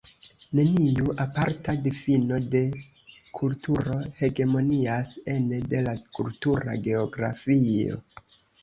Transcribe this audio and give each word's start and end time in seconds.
Neniu 0.59 1.11
aparta 1.25 1.75
difino 1.87 2.39
de 2.57 2.63
kulturo 3.41 3.99
hegemonias 4.23 5.13
ene 5.37 5.63
de 5.75 5.87
la 5.91 5.99
kultura 6.21 6.81
geografio. 6.91 8.05